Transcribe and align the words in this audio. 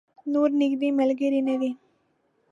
نور 0.31 0.49
نږدې 0.59 0.89
ملګری 0.99 1.41
نه 1.47 1.55
دی. 1.61 1.71